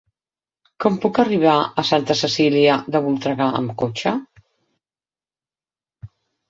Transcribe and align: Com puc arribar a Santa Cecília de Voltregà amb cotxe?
Com 0.85 0.95
puc 1.03 1.19
arribar 1.23 1.53
a 1.61 1.85
Santa 1.91 2.17
Cecília 2.23 2.79
de 2.97 3.03
Voltregà 3.07 3.51
amb 3.61 3.77
cotxe? 3.83 4.17